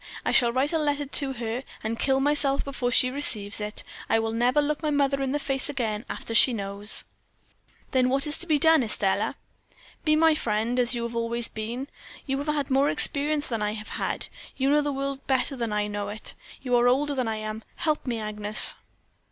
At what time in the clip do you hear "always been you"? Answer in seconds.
11.15-12.39